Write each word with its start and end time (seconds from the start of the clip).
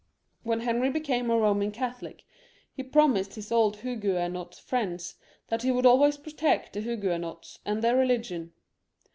When 0.41 0.61
Henry 0.61 0.89
became 0.89 1.29
a 1.29 1.35
Eoman 1.35 1.71
Catholic 1.71 2.23
he 2.73 2.81
promised 2.81 3.35
his 3.35 3.51
old 3.51 3.75
Huguenot 3.81 4.59
Mends 4.71 5.13
that 5.49 5.61
he 5.61 5.69
would 5.71 5.85
always 5.85 6.17
protect 6.17 6.73
the 6.73 6.81
Huguenots 6.81 7.59
and 7.67 7.83
their 7.83 7.95
religion. 7.97 8.51